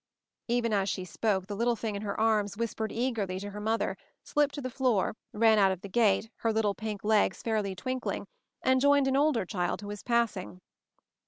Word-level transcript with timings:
Even 0.47 0.73
as 0.73 0.89
she 0.89 1.05
spoke 1.05 1.45
the 1.45 1.55
little 1.55 1.75
thing 1.75 1.95
in 1.95 2.01
her 2.01 2.19
arms 2.19 2.57
whispered 2.57 2.91
eagerly 2.91 3.39
to 3.39 3.51
her 3.51 3.59
mother, 3.61 3.95
slipped 4.23 4.55
to 4.55 4.59
the 4.61 4.71
floor, 4.71 5.13
ran 5.31 5.59
out 5.59 5.71
of 5.71 5.81
the 5.81 5.87
gate, 5.89 6.31
her 6.37 6.51
little 6.51 6.73
pink 6.73 7.03
legs 7.03 7.43
fairly 7.43 7.75
twinkling, 7.75 8.25
and 8.63 8.81
joined 8.81 9.07
an 9.07 9.15
older 9.15 9.45
child 9.45 9.81
who 9.81 9.87
was 9.89 10.01
passing. 10.01 10.59